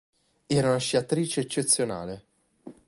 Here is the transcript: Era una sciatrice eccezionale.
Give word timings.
Era 0.47 0.69
una 0.69 0.79
sciatrice 0.79 1.41
eccezionale. 1.41 2.25